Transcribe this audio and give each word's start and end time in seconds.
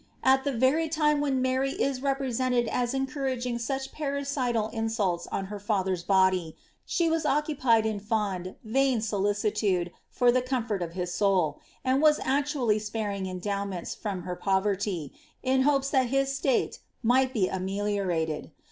At 0.23 0.43
ilie 0.47 0.57
very 0.57 0.89
lime 0.97 1.21
when 1.21 1.43
Mary 1.43 1.73
is 1.73 1.99
repraBenied 2.01 2.67
as 2.69 2.95
encouraging 2.95 3.59
such 3.59 3.91
parrj 3.91 4.21
ciilal 4.25 4.73
insulut 4.73 5.27
ou 5.27 5.29
Iter 5.45 5.59
Tutber's 5.59 6.03
bodvi 6.03 6.55
she 6.87 7.07
was 7.07 7.23
occupied 7.23 7.85
ia 7.85 7.99
I'und, 8.11 8.55
vain 8.63 8.97
sulicV 8.97 9.51
(udr, 9.51 9.91
for 10.09 10.31
the 10.31 10.41
conilnri 10.41 10.89
a{ 10.89 10.93
his 10.93 11.11
kouI; 11.11 11.57
and 11.85 12.01
was 12.01 12.17
eciiially 12.17 12.81
sparing 12.81 13.25
endnwiiienia 13.25 13.95
from 13.95 14.23
her 14.23 14.35
poverty, 14.35 15.13
in 15.43 15.65
hopea 15.65 15.91
that 15.91 16.07
his 16.07 16.35
state 16.35 16.79
might 17.03 17.31
be 17.31 17.47
ameliorateil. 17.47 18.49